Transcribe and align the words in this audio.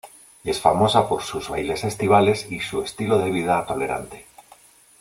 Es 0.43 0.59
famosa 0.59 1.07
por 1.07 1.21
sus 1.21 1.49
bailes 1.49 1.83
estivales 1.83 2.51
y 2.51 2.59
su 2.59 2.81
estilo 2.81 3.19
de 3.19 3.29
vida 3.29 3.63
tolerante. 3.67 4.25